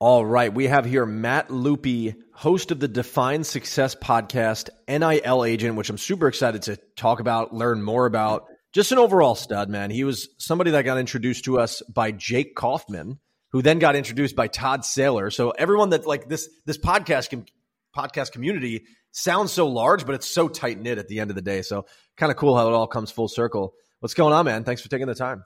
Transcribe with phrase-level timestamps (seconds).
[0.00, 0.54] All right.
[0.54, 5.98] We have here Matt Lupi, host of the Define Success podcast, NIL agent, which I'm
[5.98, 8.44] super excited to talk about, learn more about.
[8.72, 9.90] Just an overall stud, man.
[9.90, 13.18] He was somebody that got introduced to us by Jake Kaufman,
[13.50, 15.32] who then got introduced by Todd Saylor.
[15.32, 17.46] So everyone that like this this podcast com-
[17.96, 21.42] podcast community sounds so large, but it's so tight knit at the end of the
[21.42, 21.62] day.
[21.62, 21.86] So
[22.16, 23.74] kind of cool how it all comes full circle.
[23.98, 24.62] What's going on, man?
[24.62, 25.42] Thanks for taking the time.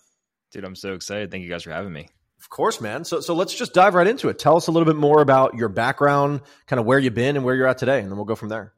[0.51, 1.31] Dude, I'm so excited.
[1.31, 2.09] Thank you guys for having me.
[2.43, 3.05] Of course, man.
[3.05, 4.39] So so let's just dive right into it.
[4.39, 7.45] Tell us a little bit more about your background, kind of where you've been and
[7.45, 8.75] where you're at today, and then we'll go from there.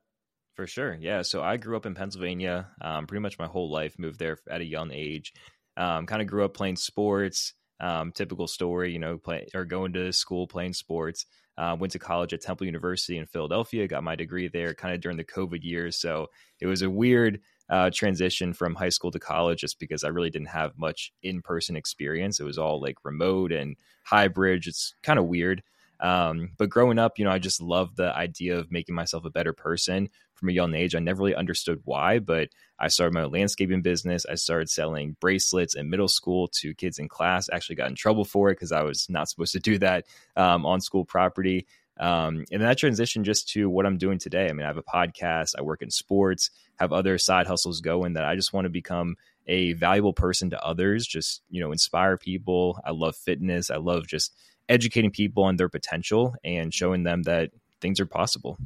[0.55, 0.95] For sure.
[1.01, 1.23] Yeah.
[1.23, 4.61] So I grew up in Pennsylvania um, pretty much my whole life, moved there at
[4.61, 5.33] a young age.
[5.77, 9.95] Um, kind of grew up playing sports, um, typical story, you know, play or going
[9.95, 11.27] to school playing sports.
[11.57, 15.01] Uh, went to college at Temple University in Philadelphia, got my degree there kind of
[15.01, 15.99] during the COVID years.
[15.99, 16.27] So
[16.61, 17.41] it was a weird
[17.71, 21.43] uh, transition from high school to college just because I really didn't have much in
[21.43, 22.41] person experience.
[22.41, 24.67] It was all like remote and hybrid.
[24.67, 25.63] It's kind of weird.
[26.01, 29.31] Um, but growing up, you know, I just loved the idea of making myself a
[29.31, 30.95] better person from a young age.
[30.95, 32.49] I never really understood why, but
[32.79, 34.27] I started my landscaping business.
[34.27, 37.49] I started selling bracelets in middle school to kids in class.
[37.53, 40.05] Actually, got in trouble for it because I was not supposed to do that
[40.37, 41.67] um, on school property.
[41.99, 44.49] Um, and that transition just to what I'm doing today.
[44.49, 48.15] I mean, I have a podcast, I work in sports, have other side hustles going
[48.15, 52.17] that I just want to become a valuable person to others, just, you know, inspire
[52.17, 52.81] people.
[52.85, 53.71] I love fitness.
[53.71, 54.35] I love just
[54.69, 57.51] educating people on their potential and showing them that
[57.81, 58.59] things are possible.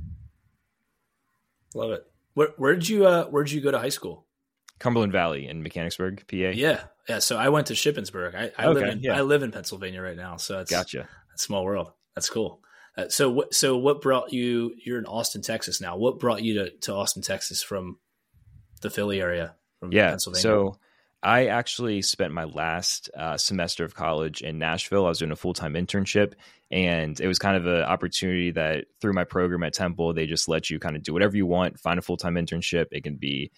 [1.74, 2.06] Love it.
[2.34, 4.24] Where, where did you, uh, where did you go to high school?
[4.78, 6.36] Cumberland Valley in Mechanicsburg, PA.
[6.36, 6.84] Yeah.
[7.08, 7.18] Yeah.
[7.18, 8.34] So I went to Shippensburg.
[8.34, 9.18] I, I okay, live in, yeah.
[9.18, 10.36] I live in Pennsylvania right now.
[10.36, 11.08] So it's gotcha.
[11.36, 11.92] small world.
[12.14, 12.62] That's cool.
[12.98, 13.54] Uh, so what?
[13.54, 14.74] So what brought you?
[14.84, 15.96] You're in Austin, Texas now.
[15.96, 17.98] What brought you to, to Austin, Texas from
[18.82, 19.54] the Philly area?
[19.78, 20.10] From yeah.
[20.10, 20.42] Pennsylvania?
[20.42, 20.76] So
[21.22, 25.06] I actually spent my last uh, semester of college in Nashville.
[25.06, 26.32] I was doing a full time internship,
[26.72, 30.48] and it was kind of an opportunity that through my program at Temple, they just
[30.48, 32.86] let you kind of do whatever you want, find a full time internship.
[32.90, 33.52] It can be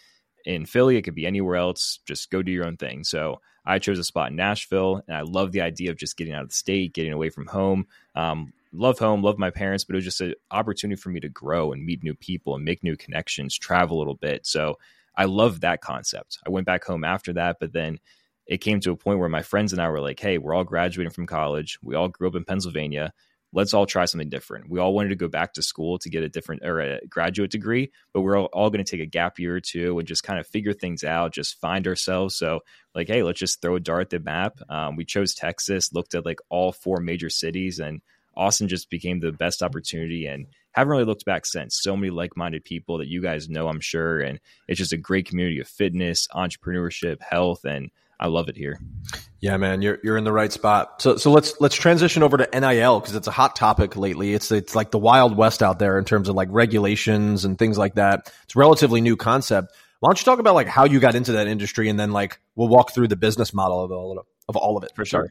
[0.45, 2.01] in Philly, it could be anywhere else.
[2.07, 3.05] Just go do your own thing.
[3.05, 6.35] So I chose a spot in Nashville, and I love the idea of just getting
[6.35, 7.87] out of the state, getting away from home.
[8.15, 11.29] Um, love home, love my parents, but it was just an opportunity for me to
[11.29, 14.47] grow and meet new people and make new connections, travel a little bit.
[14.47, 14.79] So
[15.17, 16.39] I love that concept.
[16.47, 17.99] I went back home after that, but then
[18.47, 20.65] it came to a point where my friends and I were like, hey, we're all
[20.65, 21.79] graduating from college.
[21.83, 23.13] We all grew up in Pennsylvania.
[23.53, 24.71] Let's all try something different.
[24.71, 27.51] We all wanted to go back to school to get a different or a graduate
[27.51, 30.23] degree, but we're all, all going to take a gap year or two and just
[30.23, 32.37] kind of figure things out, just find ourselves.
[32.37, 32.61] So,
[32.95, 34.59] like, hey, let's just throw a dart at the map.
[34.69, 38.01] Um, we chose Texas, looked at like all four major cities, and
[38.37, 41.81] Austin just became the best opportunity and haven't really looked back since.
[41.83, 44.21] So many like minded people that you guys know, I'm sure.
[44.21, 47.91] And it's just a great community of fitness, entrepreneurship, health, and
[48.21, 48.79] I love it here.
[49.41, 51.01] Yeah, man, you're you're in the right spot.
[51.01, 54.35] So so let's let's transition over to NIL because it's a hot topic lately.
[54.35, 57.79] It's it's like the wild west out there in terms of like regulations and things
[57.79, 58.31] like that.
[58.45, 59.73] It's a relatively new concept.
[60.01, 62.39] Why don't you talk about like how you got into that industry and then like
[62.55, 65.31] we'll walk through the business model of all of, of all of it for sure.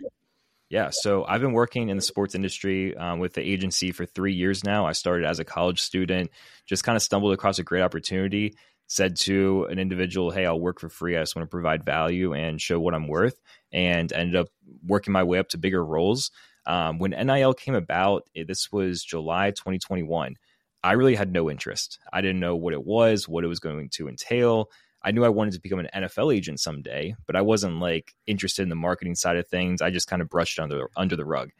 [0.69, 4.33] Yeah, so I've been working in the sports industry um, with the agency for three
[4.33, 4.85] years now.
[4.85, 6.29] I started as a college student,
[6.67, 10.79] just kind of stumbled across a great opportunity, said to an individual, Hey, I'll work
[10.79, 11.17] for free.
[11.17, 13.41] I just want to provide value and show what I'm worth,
[13.71, 14.49] and ended up
[14.85, 16.29] working my way up to bigger roles.
[16.67, 20.35] Um, when NIL came about, this was July 2021.
[20.83, 21.97] I really had no interest.
[22.13, 24.69] I didn't know what it was, what it was going to entail.
[25.01, 28.63] I knew I wanted to become an NFL agent someday, but I wasn't like interested
[28.63, 29.81] in the marketing side of things.
[29.81, 31.51] I just kind of brushed under under the rug.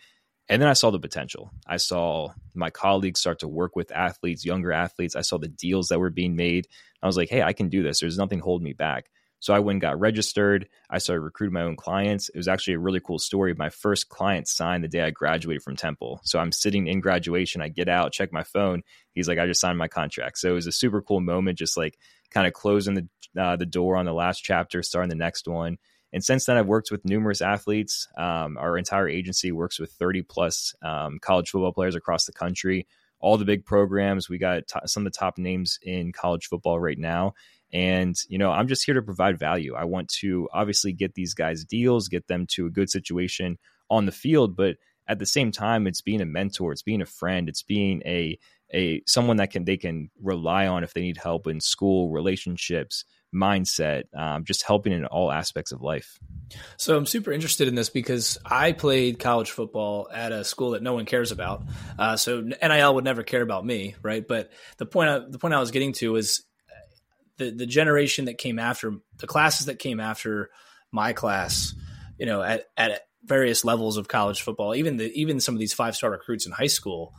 [0.50, 1.52] And then I saw the potential.
[1.68, 5.16] I saw my colleagues start to work with athletes, younger athletes.
[5.16, 6.68] I saw the deals that were being made.
[7.04, 8.00] I was like, hey, I can do this.
[8.00, 9.12] There's nothing holding me back.
[9.42, 10.68] So I went and got registered.
[10.90, 12.30] I started recruiting my own clients.
[12.30, 13.54] It was actually a really cool story.
[13.54, 16.20] My first client signed the day I graduated from Temple.
[16.24, 17.62] So I'm sitting in graduation.
[17.62, 18.84] I get out, check my phone.
[19.14, 20.40] He's like, I just signed my contract.
[20.40, 21.98] So it was a super cool moment, just like
[22.32, 23.08] kind of closing the
[23.40, 25.78] uh, the door on the last chapter, starting the next one.
[26.12, 28.08] And since then, I've worked with numerous athletes.
[28.18, 32.88] Um, our entire agency works with 30 plus um, college football players across the country.
[33.20, 34.30] All the big programs.
[34.30, 37.34] We got t- some of the top names in college football right now.
[37.72, 39.76] And, you know, I'm just here to provide value.
[39.76, 43.60] I want to obviously get these guys deals, get them to a good situation
[43.90, 44.56] on the field.
[44.56, 44.78] But
[45.08, 48.40] at the same time, it's being a mentor, it's being a friend, it's being a
[48.74, 53.06] a someone that can they can rely on if they need help in school, relationships,
[53.34, 56.20] mindset, um, just helping in all aspects of life.
[56.78, 60.84] So I'm super interested in this because I played college football at a school that
[60.84, 61.64] no one cares about.
[61.98, 64.28] Uh, so NIL would never care about me, right?
[64.28, 66.44] But the point I, the point I was getting to is
[67.38, 70.50] the the generation that came after the classes that came after
[70.92, 71.74] my class,
[72.18, 75.74] you know, at at various levels of college football, even the even some of these
[75.74, 77.14] five star recruits in high school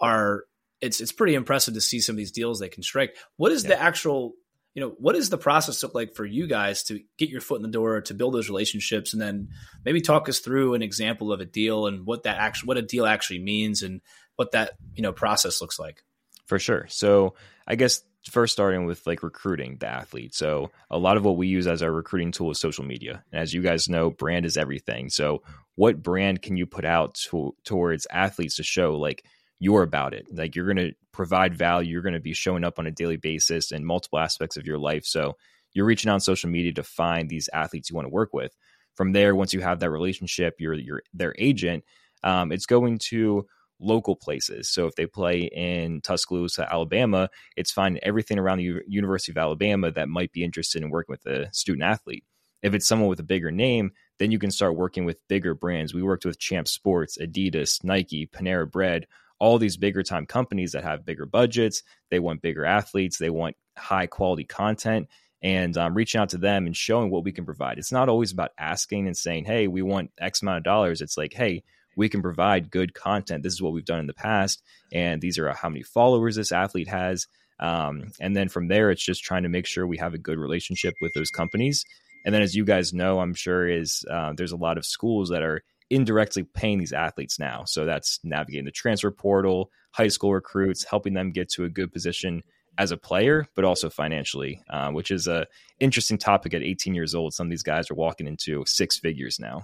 [0.00, 0.44] are
[0.80, 3.16] it's it's pretty impressive to see some of these deals they can strike.
[3.36, 3.70] What is yeah.
[3.70, 4.34] the actual
[4.74, 7.56] you know what does the process look like for you guys to get your foot
[7.56, 9.48] in the door to build those relationships and then
[9.84, 12.82] maybe talk us through an example of a deal and what that actually what a
[12.82, 14.02] deal actually means and
[14.36, 16.02] what that you know process looks like?
[16.46, 16.86] For sure.
[16.88, 17.34] So
[17.66, 20.34] i guess first starting with like recruiting the athlete.
[20.34, 23.24] So a lot of what we use as our recruiting tool is social media.
[23.32, 25.10] And as you guys know brand is everything.
[25.10, 25.42] So
[25.76, 29.24] what brand can you put out to, towards athletes to show like
[29.58, 30.26] you're about it.
[30.32, 31.92] Like you're going to provide value.
[31.92, 34.78] You're going to be showing up on a daily basis in multiple aspects of your
[34.78, 35.04] life.
[35.04, 35.36] So
[35.72, 38.54] you're reaching out on social media to find these athletes you want to work with.
[38.94, 41.84] From there, once you have that relationship, you're, you're their agent.
[42.22, 43.46] Um, it's going to
[43.78, 44.68] local places.
[44.70, 49.38] So if they play in Tuscaloosa, Alabama, it's finding everything around the U- University of
[49.38, 52.24] Alabama that might be interested in working with a student athlete.
[52.62, 55.92] If it's someone with a bigger name, then you can start working with bigger brands.
[55.92, 59.06] We worked with Champ Sports, Adidas, Nike, Panera Bread,
[59.38, 63.56] all these bigger time companies that have bigger budgets, they want bigger athletes, they want
[63.76, 65.08] high quality content,
[65.42, 67.78] and um, reaching out to them and showing what we can provide.
[67.78, 71.02] It's not always about asking and saying, hey, we want X amount of dollars.
[71.02, 71.62] It's like, hey,
[71.96, 73.42] we can provide good content.
[73.42, 74.62] This is what we've done in the past,
[74.92, 77.26] and these are how many followers this athlete has.
[77.58, 80.38] Um, and then from there, it's just trying to make sure we have a good
[80.38, 81.84] relationship with those companies.
[82.24, 85.30] And then, as you guys know, I'm sure is uh, there's a lot of schools
[85.30, 87.64] that are indirectly paying these athletes now.
[87.66, 91.92] So that's navigating the transfer portal, high school recruits, helping them get to a good
[91.92, 92.42] position
[92.78, 95.46] as a player, but also financially, uh, which is a
[95.80, 97.32] interesting topic at 18 years old.
[97.32, 99.62] Some of these guys are walking into six figures now.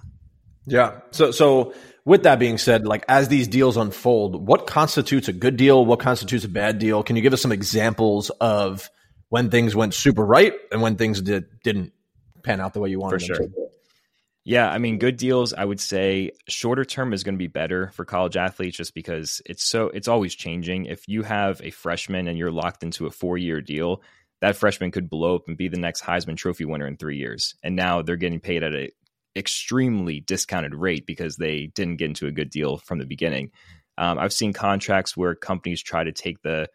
[0.65, 1.01] Yeah.
[1.11, 1.73] So, so
[2.05, 5.85] with that being said, like as these deals unfold, what constitutes a good deal?
[5.85, 7.03] What constitutes a bad deal?
[7.03, 8.89] Can you give us some examples of
[9.29, 11.91] when things went super right and when things did didn't
[12.43, 13.19] pan out the way you wanted?
[13.21, 13.35] For sure.
[13.35, 13.62] To?
[14.45, 15.53] Yeah, I mean, good deals.
[15.53, 19.41] I would say shorter term is going to be better for college athletes, just because
[19.45, 20.85] it's so it's always changing.
[20.85, 24.01] If you have a freshman and you're locked into a four year deal,
[24.41, 27.55] that freshman could blow up and be the next Heisman Trophy winner in three years,
[27.63, 28.89] and now they're getting paid at an
[29.33, 33.49] extremely discounted rate because they didn't get into a good deal from the beginning.
[33.97, 36.67] Um, I've seen contracts where companies try to take the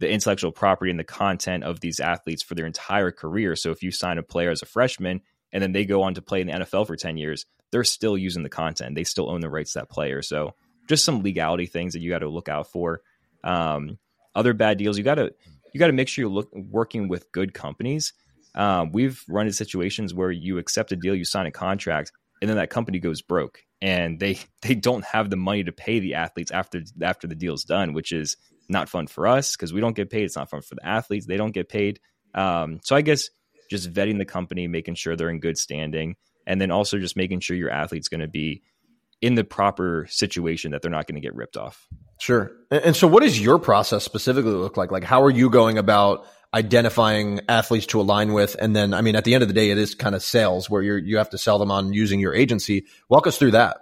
[0.00, 3.54] the intellectual property and the content of these athletes for their entire career.
[3.54, 5.20] So if you sign a player as a freshman
[5.54, 8.18] and then they go on to play in the NFL for 10 years, they're still
[8.18, 8.94] using the content.
[8.94, 10.20] They still own the rights to that player.
[10.20, 10.54] So
[10.88, 13.00] just some legality things that you got to look out for.
[13.44, 13.98] Um,
[14.34, 15.32] other bad deals, you got to
[15.72, 18.12] you got to make sure you're look, working with good companies.
[18.54, 22.48] Um, we've run into situations where you accept a deal, you sign a contract, and
[22.48, 26.14] then that company goes broke, and they they don't have the money to pay the
[26.14, 28.36] athletes after after the deal's done, which is
[28.68, 30.24] not fun for us because we don't get paid.
[30.24, 32.00] It's not fun for the athletes; they don't get paid.
[32.34, 33.30] Um, so I guess
[33.70, 36.16] just vetting the company, making sure they're in good standing,
[36.46, 38.62] and then also just making sure your athlete's going to be
[39.20, 41.88] in the proper situation that they're not going to get ripped off.
[42.18, 42.52] Sure.
[42.70, 44.90] And so, what does your process specifically look like?
[44.90, 48.54] Like, how are you going about identifying athletes to align with?
[48.60, 50.68] And then, I mean, at the end of the day, it is kind of sales
[50.68, 52.86] where you you have to sell them on using your agency.
[53.08, 53.78] Walk us through that.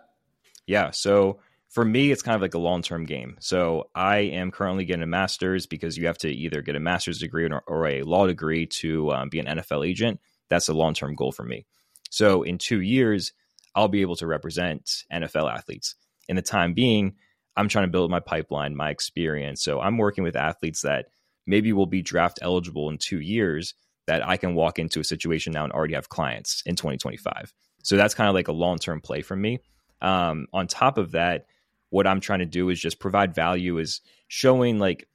[0.66, 0.92] Yeah.
[0.92, 1.40] So
[1.72, 3.36] for me, it's kind of like a long term game.
[3.40, 7.18] So I am currently getting a master's because you have to either get a master's
[7.18, 10.20] degree or, or a law degree to um, be an NFL agent.
[10.50, 11.64] That's a long term goal for me.
[12.10, 13.32] So in two years,
[13.74, 15.94] I'll be able to represent NFL athletes.
[16.28, 17.14] In the time being,
[17.56, 19.64] I'm trying to build my pipeline, my experience.
[19.64, 21.06] So I'm working with athletes that
[21.46, 23.72] maybe will be draft eligible in two years
[24.06, 27.54] that I can walk into a situation now and already have clients in 2025.
[27.82, 29.60] So that's kind of like a long term play for me.
[30.02, 31.46] Um, on top of that,
[31.92, 35.06] what I'm trying to do is just provide value is showing like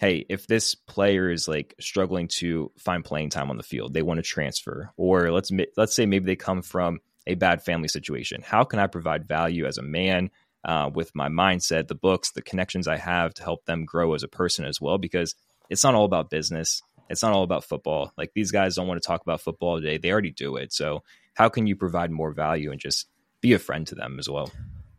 [0.00, 4.02] hey, if this player is like struggling to find playing time on the field, they
[4.02, 8.42] want to transfer, or let's let's say maybe they come from a bad family situation.
[8.44, 10.30] How can I provide value as a man
[10.64, 14.24] uh, with my mindset, the books, the connections I have to help them grow as
[14.24, 14.98] a person as well?
[14.98, 15.34] Because
[15.68, 16.82] it's not all about business.
[17.10, 18.12] It's not all about football.
[18.16, 19.98] Like these guys don't want to talk about football today.
[19.98, 20.72] They already do it.
[20.72, 23.06] So how can you provide more value and just
[23.42, 24.50] be a friend to them as well?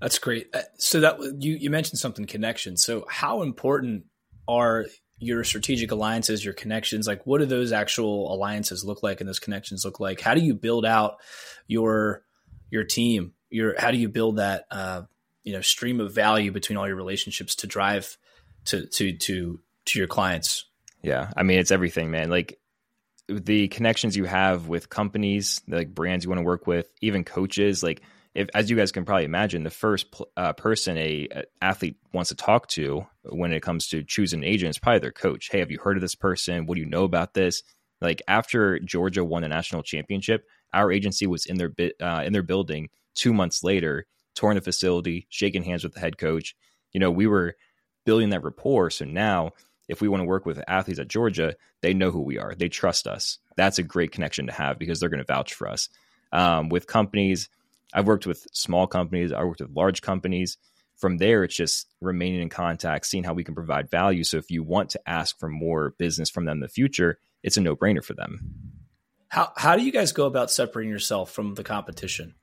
[0.03, 0.53] That's great.
[0.53, 2.75] Uh, so that you you mentioned something connection.
[2.75, 4.03] So how important
[4.49, 4.85] are
[5.17, 7.07] your strategic alliances, your connections?
[7.07, 10.19] Like, what do those actual alliances look like, and those connections look like?
[10.19, 11.19] How do you build out
[11.67, 12.21] your
[12.69, 13.31] your team?
[13.49, 15.03] Your how do you build that uh,
[15.45, 18.17] you know stream of value between all your relationships to drive
[18.65, 20.65] to to to to your clients?
[21.01, 22.29] Yeah, I mean it's everything, man.
[22.29, 22.59] Like
[23.29, 27.81] the connections you have with companies, like brands you want to work with, even coaches,
[27.81, 28.01] like
[28.35, 32.29] if, as you guys can probably imagine, the first uh, person a, a, athlete wants
[32.29, 35.49] to talk to when it comes to choosing an agent is probably their coach.
[35.51, 36.65] Hey, have you heard of this person?
[36.65, 37.61] What do you know about this?
[38.01, 42.33] Like after Georgia won the national championship, our agency was in their bit uh, in
[42.33, 46.55] their building two months later, touring the facility, shaking hands with the head coach.
[46.91, 47.55] You know, we were
[48.05, 48.89] building that rapport.
[48.89, 49.51] So now,
[49.87, 52.55] if we want to work with athletes at Georgia, they know who we are.
[52.55, 53.37] They trust us.
[53.55, 55.89] That's a great connection to have because they're going to vouch for us.
[56.31, 57.47] Um, with companies,
[57.93, 60.57] I've worked with small companies, I worked with large companies.
[60.97, 64.23] From there, it's just remaining in contact, seeing how we can provide value.
[64.23, 67.57] So if you want to ask for more business from them in the future, it's
[67.57, 68.53] a no brainer for them.
[69.27, 72.35] How how do you guys go about separating yourself from the competition?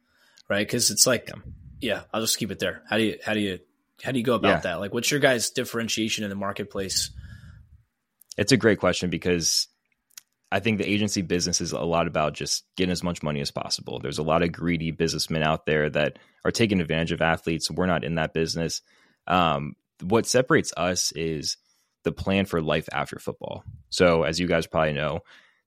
[0.49, 0.67] Right?
[0.67, 1.41] Because it's like, yeah.
[1.81, 2.83] yeah, I'll just keep it there.
[2.89, 3.61] How do you how do you
[4.03, 4.61] how do you go about yeah.
[4.61, 4.81] that?
[4.81, 7.11] Like, what's your guys' differentiation in the marketplace?
[8.37, 9.69] It's a great question because
[10.53, 13.53] I think the agency business is a lot about just getting as much money as
[13.53, 14.01] possible.
[14.01, 17.71] There's a lot of greedy businessmen out there that are taking advantage of athletes.
[17.71, 18.83] We're not in that business.
[19.29, 21.57] Um, what separates us is
[22.03, 23.63] the plan for life after football.
[23.91, 25.21] So, as you guys probably know,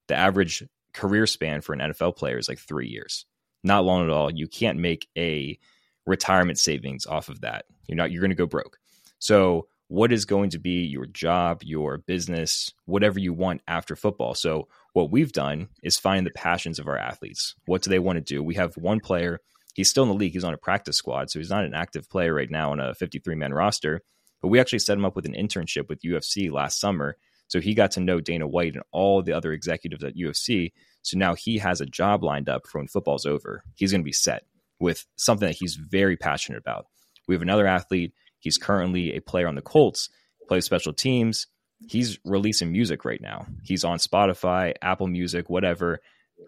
[0.08, 3.24] the average career span for an NFL player is like three years.
[3.62, 4.30] Not long at all.
[4.30, 5.58] You can't make a
[6.06, 7.64] retirement savings off of that.
[7.86, 8.10] You're not.
[8.10, 8.78] You're going to go broke.
[9.18, 14.34] So, what is going to be your job, your business, whatever you want after football.
[14.34, 17.54] So, what we've done is find the passions of our athletes.
[17.66, 18.42] What do they want to do?
[18.42, 19.40] We have one player,
[19.74, 22.10] he's still in the league, he's on a practice squad, so he's not an active
[22.10, 24.02] player right now on a 53 man roster.
[24.42, 27.16] But we actually set him up with an internship with UFC last summer.
[27.46, 30.72] So he got to know Dana White and all the other executives at UFC.
[31.02, 33.62] So now he has a job lined up for when football's over.
[33.76, 34.42] He's going to be set
[34.80, 36.86] with something that he's very passionate about.
[37.28, 38.12] We have another athlete
[38.44, 40.10] He's currently a player on the Colts,
[40.48, 41.46] plays special teams.
[41.88, 43.46] He's releasing music right now.
[43.62, 46.00] He's on Spotify, Apple Music, whatever.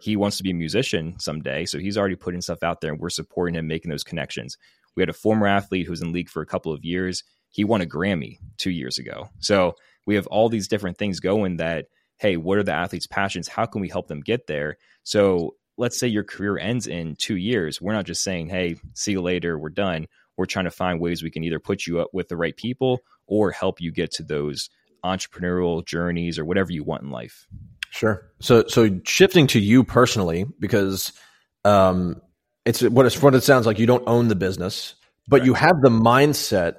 [0.02, 1.64] He wants to be a musician someday.
[1.64, 4.58] So he's already putting stuff out there and we're supporting him making those connections.
[4.94, 7.24] We had a former athlete who was in league for a couple of years.
[7.48, 9.30] He won a Grammy two years ago.
[9.38, 11.86] So we have all these different things going that,
[12.18, 13.48] hey, what are the athletes' passions?
[13.48, 14.76] How can we help them get there?
[15.02, 17.80] So let's say your career ends in two years.
[17.80, 21.22] We're not just saying, hey, see you later, we're done we're trying to find ways
[21.22, 24.22] we can either put you up with the right people or help you get to
[24.22, 24.70] those
[25.04, 27.46] entrepreneurial journeys or whatever you want in life.
[27.90, 28.30] Sure.
[28.40, 31.12] So so shifting to you personally because
[31.64, 32.20] um
[32.64, 34.94] it's what it's what it sounds like you don't own the business,
[35.28, 35.46] but right.
[35.46, 36.76] you have the mindset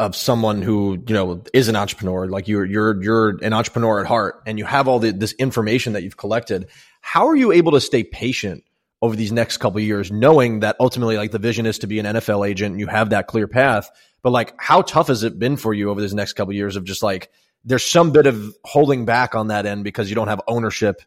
[0.00, 4.06] of someone who you know is an entrepreneur like you're you're you're an entrepreneur at
[4.06, 6.68] heart and you have all the, this information that you've collected
[7.02, 8.64] how are you able to stay patient
[9.02, 12.06] over these next couple years, knowing that ultimately like the vision is to be an
[12.06, 13.90] NFL agent and you have that clear path.
[14.22, 16.76] But like, how tough has it been for you over these next couple of years
[16.76, 17.30] of just like,
[17.64, 21.02] there's some bit of holding back on that end because you don't have ownership.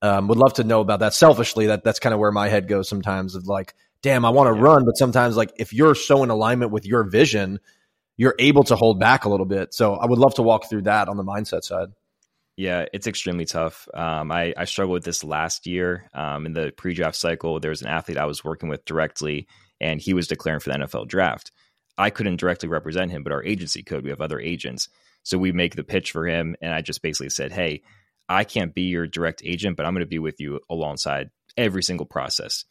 [0.00, 1.14] Um, would love to know about that.
[1.14, 3.34] Selfishly, that that's kind of where my head goes sometimes.
[3.34, 4.66] Of like, damn, I want to yeah.
[4.66, 7.60] run, but sometimes like if you're so in alignment with your vision,
[8.16, 9.74] you're able to hold back a little bit.
[9.74, 11.88] So I would love to walk through that on the mindset side.
[12.58, 13.86] Yeah, it's extremely tough.
[13.94, 17.60] Um, I, I struggled with this last year um, in the pre draft cycle.
[17.60, 19.46] There was an athlete I was working with directly,
[19.80, 21.52] and he was declaring for the NFL draft.
[21.96, 24.02] I couldn't directly represent him, but our agency could.
[24.02, 24.88] We have other agents.
[25.22, 26.56] So we make the pitch for him.
[26.60, 27.82] And I just basically said, hey,
[28.28, 31.84] I can't be your direct agent, but I'm going to be with you alongside every
[31.84, 32.64] single process.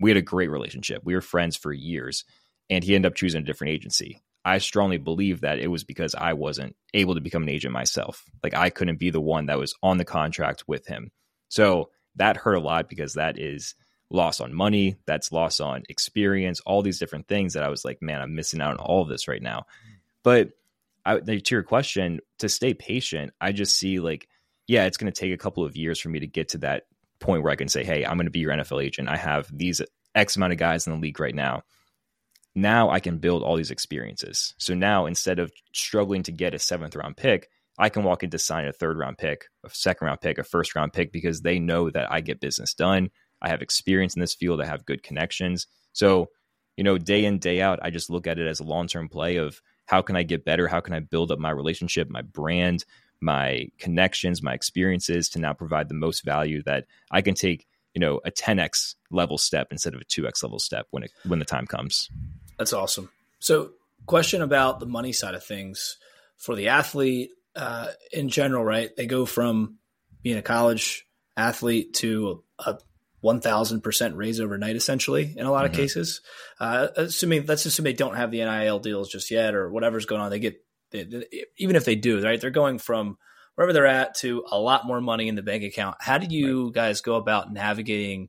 [0.00, 1.02] We had a great relationship.
[1.04, 2.24] We were friends for years,
[2.70, 4.22] and he ended up choosing a different agency.
[4.46, 8.24] I strongly believe that it was because I wasn't able to become an agent myself.
[8.44, 11.10] Like I couldn't be the one that was on the contract with him.
[11.48, 13.74] So that hurt a lot because that is
[14.08, 18.00] loss on money, that's loss on experience, all these different things that I was like,
[18.00, 19.66] man, I'm missing out on all of this right now.
[20.22, 20.50] But
[21.04, 24.28] I, to your question, to stay patient, I just see like,
[24.68, 26.84] yeah, it's going to take a couple of years for me to get to that
[27.18, 29.08] point where I can say, hey, I'm going to be your NFL agent.
[29.08, 29.82] I have these
[30.14, 31.64] X amount of guys in the league right now
[32.56, 34.54] now I can build all these experiences.
[34.56, 38.38] So now instead of struggling to get a seventh round pick, I can walk into
[38.38, 41.58] sign a third round pick, a second round pick, a first round pick because they
[41.58, 43.10] know that I get business done.
[43.42, 44.62] I have experience in this field.
[44.62, 45.66] I have good connections.
[45.92, 46.30] So,
[46.78, 49.10] you know, day in, day out, I just look at it as a long term
[49.10, 50.66] play of how can I get better?
[50.66, 52.86] How can I build up my relationship, my brand,
[53.20, 58.00] my connections, my experiences to now provide the most value that I can take, you
[58.00, 61.44] know, a 10x level step instead of a 2x level step when it when the
[61.44, 62.08] time comes.
[62.58, 63.10] That's awesome.
[63.38, 63.70] So,
[64.06, 65.98] question about the money side of things
[66.36, 68.94] for the athlete uh, in general, right?
[68.96, 69.78] They go from
[70.22, 72.78] being a college athlete to a
[73.20, 75.72] one thousand percent raise overnight, essentially, in a lot mm-hmm.
[75.72, 76.20] of cases.
[76.60, 80.20] Uh, assuming let's assume they don't have the NIL deals just yet, or whatever's going
[80.20, 80.30] on.
[80.30, 82.40] They get they, they, even if they do, right?
[82.40, 83.18] They're going from
[83.54, 85.96] wherever they're at to a lot more money in the bank account.
[86.00, 86.74] How do you right.
[86.74, 88.28] guys go about navigating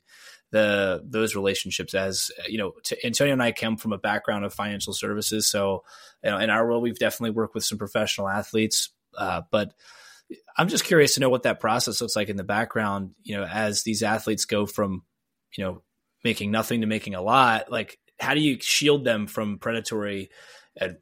[0.51, 4.53] the those relationships as you know to, antonio and i come from a background of
[4.53, 5.47] financial services.
[5.49, 5.83] So
[6.23, 9.73] you know in our world we've definitely worked with some professional athletes uh, but
[10.57, 13.43] i'm just curious to know what that process looks like in the background you know
[13.43, 15.03] as these athletes go from
[15.57, 15.81] you know
[16.23, 20.29] making nothing to making a lot like how do you shield them from predatory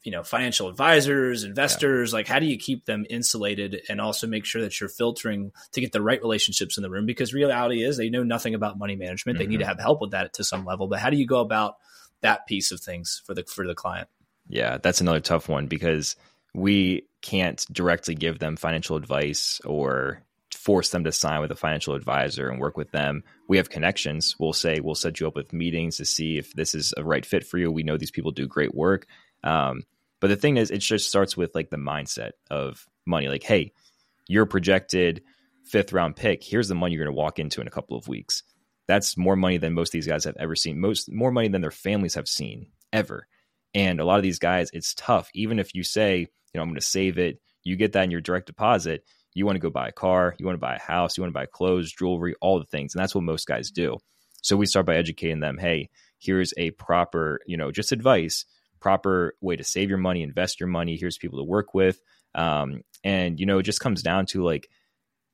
[0.03, 2.17] you know financial advisors investors yeah.
[2.17, 5.81] like how do you keep them insulated and also make sure that you're filtering to
[5.81, 8.95] get the right relationships in the room because reality is they know nothing about money
[8.95, 9.43] management mm-hmm.
[9.43, 9.69] they need to mm-hmm.
[9.69, 11.75] have help with that to some level but how do you go about
[12.21, 14.07] that piece of things for the for the client
[14.47, 16.15] yeah that's another tough one because
[16.53, 20.21] we can't directly give them financial advice or
[20.65, 23.23] force them to sign with a financial advisor and work with them.
[23.47, 24.35] We have connections.
[24.39, 27.23] We'll say we'll set you up with meetings to see if this is a right
[27.23, 27.71] fit for you.
[27.71, 29.05] We know these people do great work.
[29.45, 29.83] Um,
[30.19, 33.27] but the thing is, it just starts with like the mindset of money.
[33.27, 33.71] Like, hey,
[34.27, 35.21] you're projected
[35.63, 36.43] fifth round pick.
[36.43, 38.43] Here's the money you're going to walk into in a couple of weeks.
[38.87, 40.79] That's more money than most of these guys have ever seen.
[40.79, 43.27] Most more money than their families have seen ever.
[43.73, 45.29] And a lot of these guys, it's tough.
[45.33, 48.11] Even if you say, you know, I'm going to save it, you get that in
[48.11, 49.03] your direct deposit
[49.35, 51.29] you want to go buy a car, you want to buy a house, you want
[51.29, 52.95] to buy clothes, jewelry, all the things.
[52.95, 53.97] And that's what most guys do.
[54.41, 58.45] So we start by educating them, hey, here's a proper, you know, just advice,
[58.85, 60.95] proper way to save your money, invest your money.
[60.95, 61.99] Here's people to work with.
[62.35, 64.69] Um, and, you know, it just comes down to like,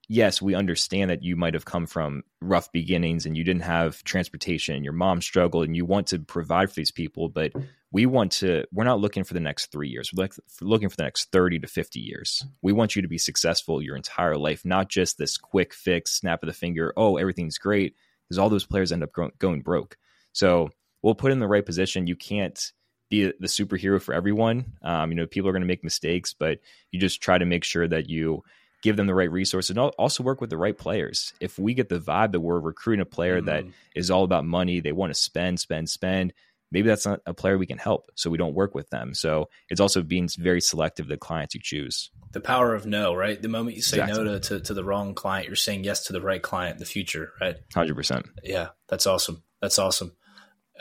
[0.08, 4.06] yes, we understand that you might have come from rough beginnings and you didn't have
[4.06, 7.52] transportation and your mom struggled and you want to provide for these people, but
[7.92, 10.30] we want to we're not looking for the next three years we're
[10.62, 13.98] looking for the next 30 to 50 years we want you to be successful your
[13.98, 18.38] entire life not just this quick fix snap of the finger oh everything's great because
[18.38, 19.98] all those players end up going broke
[20.32, 20.70] so
[21.02, 22.72] we'll put in the right position you can't
[23.12, 26.60] be the superhero for everyone um, you know people are going to make mistakes but
[26.92, 28.44] you just try to make sure that you
[28.82, 31.90] give them the right resources and also work with the right players if we get
[31.90, 33.46] the vibe that we're recruiting a player mm.
[33.46, 33.64] that
[33.96, 36.34] is all about money they want to spend spend spend
[36.72, 38.10] maybe that's not a player we can help.
[38.16, 39.14] So we don't work with them.
[39.14, 42.10] So it's also being very selective the clients you choose.
[42.32, 43.40] The power of no, right?
[43.42, 44.24] The moment you say exactly.
[44.24, 46.80] no to, to, to, the wrong client, you're saying yes to the right client in
[46.80, 47.58] the future, right?
[47.74, 48.26] 100%.
[48.44, 49.44] Yeah, that's awesome.
[49.62, 50.14] That's awesome.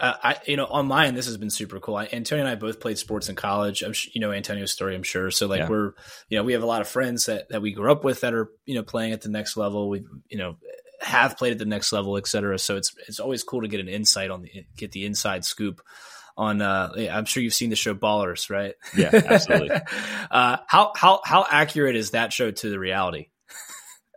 [0.01, 1.97] Uh, I, you know, on mine, this has been super cool.
[1.97, 3.83] I, Antonio and I both played sports in college.
[3.83, 5.31] I'm, you know, Antonio's story, I'm sure.
[5.31, 5.69] So like, yeah.
[5.69, 5.93] we're,
[6.29, 8.33] you know, we have a lot of friends that, that we grew up with that
[8.33, 9.91] are, you know, playing at the next level.
[9.91, 10.57] We, you know,
[11.01, 12.59] have played at the next level, et cetera.
[12.59, 15.81] So it's it's always cool to get an insight on the get the inside scoop
[16.37, 16.61] on.
[16.61, 18.75] Uh, I'm sure you've seen the show Ballers, right?
[18.97, 19.71] Yeah, absolutely.
[20.31, 23.29] uh, how how how accurate is that show to the reality?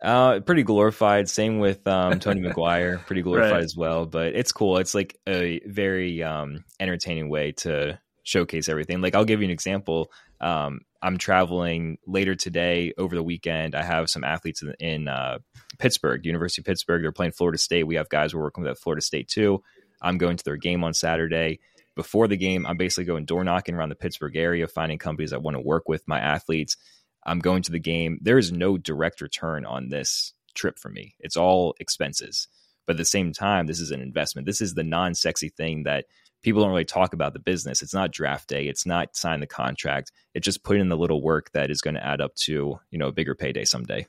[0.04, 1.30] Uh, pretty glorified.
[1.30, 3.64] Same with um, Tony McGuire, pretty glorified right.
[3.64, 4.06] as well.
[4.06, 4.78] But it's cool.
[4.78, 9.02] It's like a very um, entertaining way to showcase everything.
[9.02, 10.12] Like I'll give you an example.
[10.42, 13.76] Um, I'm traveling later today over the weekend.
[13.76, 15.40] I have some athletes in, in uh,
[15.78, 17.02] Pittsburgh, University of Pittsburgh.
[17.02, 17.84] They're playing Florida State.
[17.84, 19.64] We have guys we're working with at Florida State too.
[20.02, 21.60] I'm going to their game on Saturday.
[21.96, 25.44] Before the game, I'm basically going door knocking around the Pittsburgh area, finding companies that
[25.44, 26.76] want to work with my athletes.
[27.26, 28.20] I'm going to the game.
[28.22, 31.16] There is no direct return on this trip for me.
[31.20, 32.48] It's all expenses.
[32.86, 34.46] But at the same time, this is an investment.
[34.46, 36.06] This is the non sexy thing that
[36.42, 37.82] people don't really talk about the business.
[37.82, 38.68] It's not draft day.
[38.68, 40.12] It's not sign the contract.
[40.34, 43.00] It's just put in the little work that is going to add up to, you
[43.00, 44.06] know, a bigger payday someday.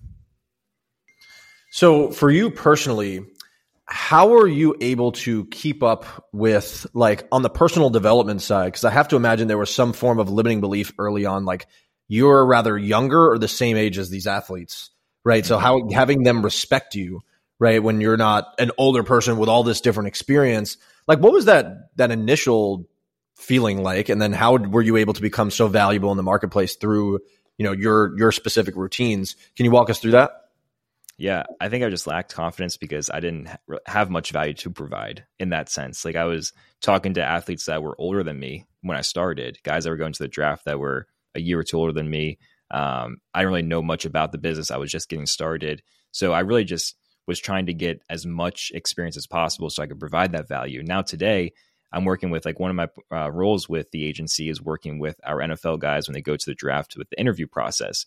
[1.70, 3.24] So for you personally,
[3.87, 8.66] how are you able to keep up with like on the personal development side?
[8.66, 11.66] Because I have to imagine there was some form of limiting belief early on, like
[12.09, 14.90] you're rather younger or the same age as these athletes,
[15.25, 15.45] right?
[15.45, 15.64] So mm-hmm.
[15.64, 17.23] how having them respect you,
[17.59, 20.77] right, when you're not an older person with all this different experience,
[21.09, 22.88] like what was that that initial
[23.37, 26.77] feeling like, and then how were you able to become so valuable in the marketplace
[26.77, 27.21] through
[27.59, 29.37] you know your your specific routines?
[29.57, 30.33] Can you walk us through that?
[31.17, 33.49] Yeah, I think I just lacked confidence because I didn't
[33.87, 36.05] have much value to provide in that sense.
[36.05, 39.85] Like I was talking to athletes that were older than me when I started, guys
[39.85, 42.38] that were going to the draft that were a year or two older than me.
[42.70, 44.70] Um, I didn't really know much about the business.
[44.70, 45.83] I was just getting started.
[46.12, 49.87] So I really just was trying to get as much experience as possible so I
[49.87, 50.83] could provide that value.
[50.83, 51.53] Now, today,
[51.92, 55.18] I'm working with like one of my uh, roles with the agency is working with
[55.25, 58.07] our NFL guys when they go to the draft with the interview process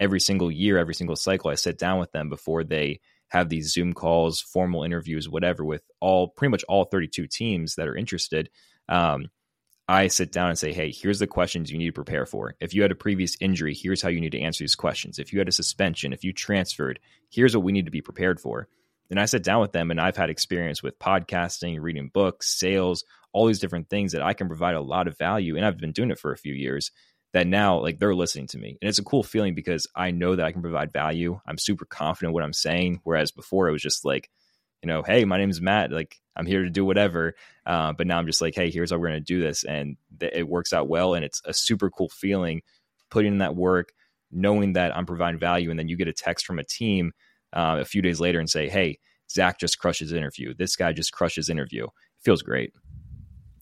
[0.00, 3.72] every single year, every single cycle, I sit down with them before they have these
[3.72, 8.50] Zoom calls, formal interviews, whatever, with all pretty much all 32 teams that are interested.
[8.88, 9.26] Um,
[9.88, 12.54] I sit down and say, hey, here's the questions you need to prepare for.
[12.60, 15.18] If you had a previous injury, here's how you need to answer these questions.
[15.18, 18.38] If you had a suspension, if you transferred, here's what we need to be prepared
[18.38, 18.68] for.
[19.10, 23.04] And I sit down with them, and I've had experience with podcasting, reading books, sales,
[23.32, 25.56] all these different things that I can provide a lot of value.
[25.56, 26.90] And I've been doing it for a few years
[27.32, 30.34] that now like they're listening to me and it's a cool feeling because i know
[30.34, 33.82] that i can provide value i'm super confident what i'm saying whereas before it was
[33.82, 34.30] just like
[34.82, 37.34] you know hey my name is matt like i'm here to do whatever
[37.66, 39.64] uh, but now i'm just like hey here's how we're going to do this.
[39.64, 42.62] And th- it works out well and it's a super cool feeling
[43.10, 43.92] putting in that work
[44.30, 47.12] knowing that i'm providing value and then you get a text from a team
[47.52, 48.98] uh, a few days later and say hey
[49.30, 50.54] zach just crushes interview.
[50.54, 51.84] This guy just crushes interview.
[51.84, 52.72] It feels great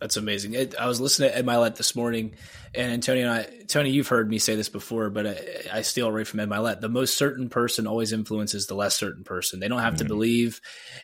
[0.01, 0.75] That's amazing.
[0.79, 2.35] I was listening to Ed Mylett this morning,
[2.75, 6.13] and Antonio and I, Tony, you've heard me say this before, but I, I steal
[6.13, 6.81] right from Ed Mylett.
[6.81, 9.59] The most certain person always influences the less certain person.
[9.59, 10.03] They don't have mm-hmm.
[10.03, 10.61] to believe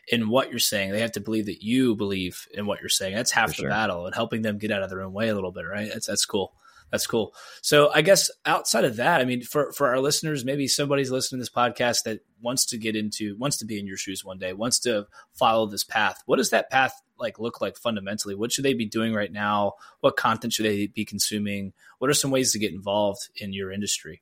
[0.07, 3.15] in what you're saying; they have to believe that you believe in what you're saying.
[3.15, 3.69] That's half For the sure.
[3.69, 5.65] battle, and helping them get out of their own way a little bit.
[5.65, 5.89] Right?
[5.91, 6.53] That's that's cool.
[6.91, 7.33] That's cool.
[7.63, 11.39] So I guess outside of that, I mean, for for our listeners, maybe somebody's listening
[11.39, 14.37] to this podcast that wants to get into, wants to be in your shoes one
[14.37, 16.21] day, wants to follow this path.
[16.27, 18.35] What does that path like look like fundamentally?
[18.35, 19.73] What should they be doing right now?
[20.01, 21.73] What content should they be consuming?
[21.99, 24.21] What are some ways to get involved in your industry?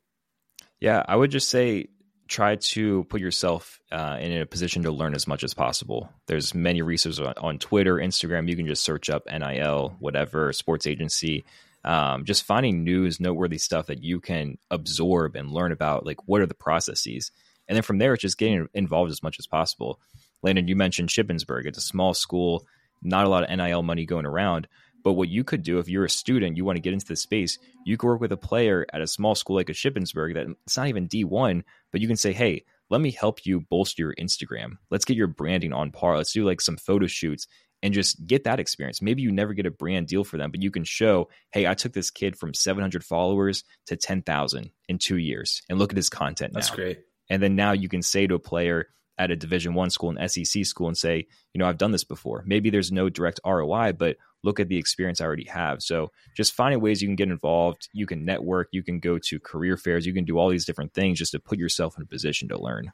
[0.79, 1.87] Yeah, I would just say
[2.27, 6.09] try to put yourself uh, in a position to learn as much as possible.
[6.27, 8.49] There's many resources on, on, Twitter, Instagram.
[8.49, 11.43] You can just search up NIL, whatever sports agency.
[11.83, 16.05] Um, just finding news, noteworthy stuff that you can absorb and learn about.
[16.05, 17.31] Like, what are the processes?
[17.67, 19.99] And then from there, it's just getting involved as much as possible.
[20.41, 21.65] Landon, you mentioned Shippensburg.
[21.65, 22.65] It's a small school
[23.01, 24.67] not a lot of NIL money going around.
[25.03, 27.15] But what you could do if you're a student, you want to get into the
[27.15, 30.47] space, you could work with a player at a small school like a Shippensburg that
[30.65, 34.15] it's not even D1, but you can say, hey, let me help you bolster your
[34.15, 34.73] Instagram.
[34.91, 36.17] Let's get your branding on par.
[36.17, 37.47] Let's do like some photo shoots
[37.81, 39.01] and just get that experience.
[39.01, 41.73] Maybe you never get a brand deal for them, but you can show, hey, I
[41.73, 46.09] took this kid from 700 followers to 10,000 in two years and look at his
[46.09, 46.99] content That's great.
[47.29, 48.87] And then now you can say to a player,
[49.21, 52.03] at a division one school an SEC school and say you know i've done this
[52.03, 52.43] before.
[52.47, 55.83] Maybe there's no direct ROI but look at the experience i already have.
[55.83, 59.39] So just finding ways you can get involved you can network you can go to
[59.39, 62.07] career fairs you can do all these different things just to put yourself in a
[62.07, 62.91] position to learn.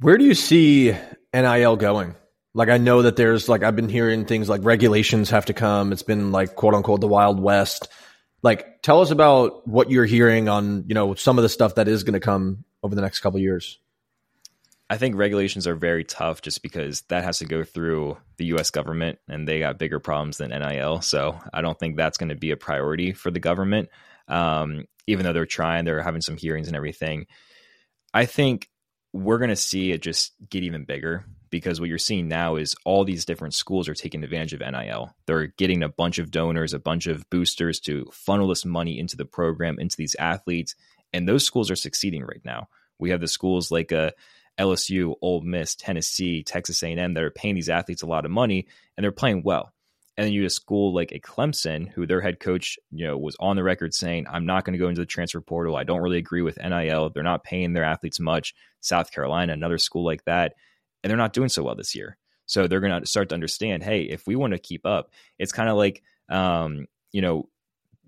[0.00, 0.96] Where do you see
[1.34, 2.14] NIL going?
[2.54, 5.92] Like i know that there's like i've been hearing things like regulations have to come.
[5.92, 7.88] It's been like quote unquote the wild west.
[8.42, 11.88] Like tell us about what you're hearing on you know some of the stuff that
[11.88, 13.78] is going to come over the next couple years
[14.88, 18.70] I think regulations are very tough just because that has to go through the US
[18.70, 21.00] government and they got bigger problems than NIL.
[21.00, 23.88] So I don't think that's going to be a priority for the government.
[24.28, 27.26] Um, even though they're trying, they're having some hearings and everything.
[28.14, 28.68] I think
[29.12, 32.76] we're going to see it just get even bigger because what you're seeing now is
[32.84, 35.14] all these different schools are taking advantage of NIL.
[35.26, 39.16] They're getting a bunch of donors, a bunch of boosters to funnel this money into
[39.16, 40.74] the program, into these athletes.
[41.12, 42.68] And those schools are succeeding right now.
[42.98, 44.10] We have the schools like a uh,
[44.58, 48.66] LSU, Ole Miss, Tennessee, Texas A&M that are paying these athletes a lot of money
[48.96, 49.72] and they're playing well.
[50.16, 53.18] And then you have a school like a Clemson, who their head coach, you know,
[53.18, 55.76] was on the record saying, "I'm not going to go into the transfer portal.
[55.76, 57.10] I don't really agree with NIL.
[57.10, 60.54] They're not paying their athletes much." South Carolina, another school like that,
[61.02, 62.16] and they're not doing so well this year.
[62.46, 65.52] So they're going to start to understand, hey, if we want to keep up, it's
[65.52, 67.48] kind of like, um, you know,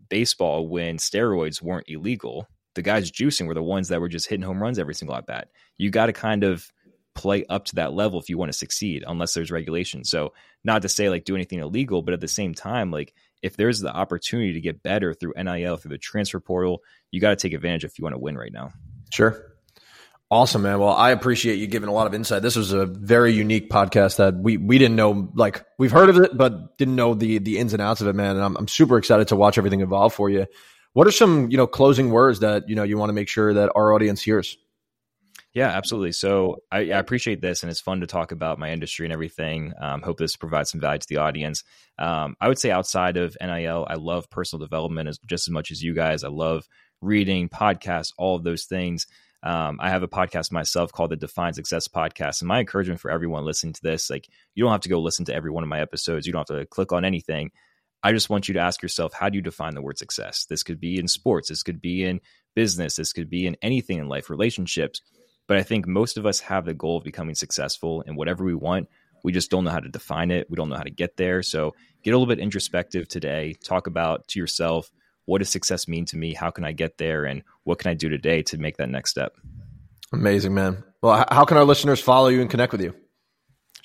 [0.09, 2.47] baseball when steroids weren't illegal
[2.79, 5.27] the guys juicing were the ones that were just hitting home runs every single at
[5.27, 5.49] bat.
[5.79, 6.73] You got to kind of
[7.17, 10.05] play up to that level if you want to succeed, unless there's regulation.
[10.05, 13.57] So, not to say like do anything illegal, but at the same time, like if
[13.57, 17.37] there's the opportunity to get better through NIL, through the transfer portal, you got to
[17.37, 18.71] take advantage if you want to win right now.
[19.11, 19.45] Sure.
[20.31, 20.79] Awesome, man.
[20.79, 22.43] Well, I appreciate you giving a lot of insight.
[22.43, 25.33] This was a very unique podcast that we we didn't know.
[25.35, 28.15] Like we've heard of it, but didn't know the the ins and outs of it,
[28.15, 28.37] man.
[28.37, 30.47] And I'm, I'm super excited to watch everything evolve for you.
[30.99, 33.55] What are some, you know, closing words that, you know, you want to make sure
[33.55, 34.59] that our audience hears?
[35.55, 36.11] Yeah, absolutely.
[36.11, 39.75] So I, I, appreciate this, and it's fun to talk about my industry and everything.
[39.81, 41.63] Um, hope this provides some value to the audience.
[42.01, 45.71] Um, I would say outside of NIL, I love personal development as, just as much
[45.71, 46.25] as you guys.
[46.25, 46.67] I love
[47.01, 49.07] reading, podcasts, all of those things.
[49.45, 53.13] Um, I have a podcast myself called the Define Success Podcast, and my encouragement for
[53.13, 55.69] everyone listening to this, like you don't have to go listen to every one of
[55.69, 56.27] my episodes.
[56.27, 57.53] You don't have to click on anything.
[58.03, 60.47] I just want you to ask yourself, how do you define the word success?
[60.49, 62.21] This could be in sports, this could be in
[62.55, 65.01] business, this could be in anything in life, relationships.
[65.47, 68.55] But I think most of us have the goal of becoming successful in whatever we
[68.55, 68.89] want.
[69.25, 70.49] We just don't know how to define it.
[70.49, 71.43] We don't know how to get there.
[71.43, 73.55] So get a little bit introspective today.
[73.65, 74.91] Talk about to yourself,
[75.25, 76.35] what does success mean to me?
[76.35, 77.25] How can I get there?
[77.25, 79.37] And what can I do today to make that next step?
[80.13, 80.85] Amazing, man.
[81.03, 82.95] Well, how can our listeners follow you and connect with you?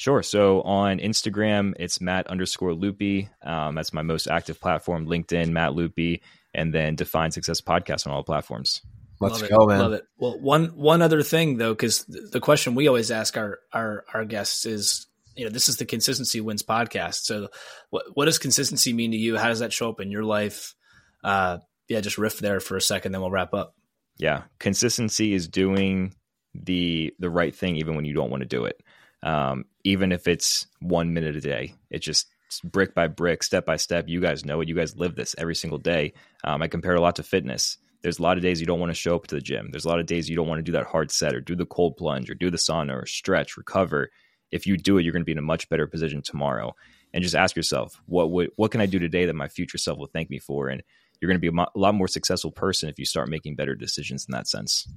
[0.04, 0.22] Sure.
[0.22, 3.30] So on Instagram, it's Matt underscore Lupi.
[3.42, 5.08] Um, that's my most active platform.
[5.08, 6.20] LinkedIn, Matt Lupi,
[6.54, 8.82] and then Define Success Podcast on all platforms.
[9.22, 9.80] Let's love go, it, man.
[9.80, 10.04] Love it.
[10.18, 14.26] Well, one one other thing though, because the question we always ask our our our
[14.26, 17.22] guests is, you know, this is the Consistency Wins podcast.
[17.24, 17.48] So,
[17.90, 19.38] what what does consistency mean to you?
[19.38, 20.76] How does that show up in your life?
[21.24, 23.74] Uh, yeah, just riff there for a second, then we'll wrap up.
[24.18, 26.14] Yeah, consistency is doing
[26.54, 28.83] the the right thing even when you don't want to do it
[29.24, 31.74] um, even if it's one minute a day.
[31.90, 32.28] It's just
[32.64, 34.08] brick by brick, step by step.
[34.08, 34.68] You guys know it.
[34.68, 36.14] You guys live this every single day.
[36.44, 37.78] Um, I compare a lot to fitness.
[38.02, 39.70] There's a lot of days you don't want to show up to the gym.
[39.72, 41.56] There's a lot of days you don't want to do that hard set or do
[41.56, 44.12] the cold plunge or do the sauna or stretch, recover.
[44.52, 46.76] If you do it, you're going to be in a much better position tomorrow.
[47.14, 49.98] and just ask yourself, what would what can I do today that my future self
[49.98, 50.68] will thank me for?
[50.68, 50.84] And
[51.22, 54.26] you're going to be a, lot more successful person if you start making better decisions
[54.28, 54.88] in that sense.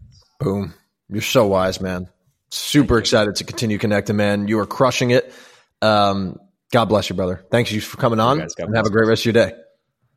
[0.40, 0.74] Boom.
[1.08, 2.08] You're so wise, man.
[2.50, 4.48] Super excited to continue connecting, man.
[4.48, 5.32] You are crushing it.
[5.82, 6.38] Um,
[6.72, 7.44] God bless you, brother.
[7.50, 8.54] Thanks you for coming on guys.
[8.58, 9.52] And have a great rest of your day.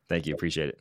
[0.07, 0.33] Thank you.
[0.33, 0.79] Appreciate it.